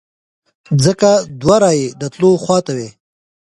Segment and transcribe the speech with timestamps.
[0.83, 1.09] ځکه
[1.41, 2.89] دوه رایې د تلو خواته وې.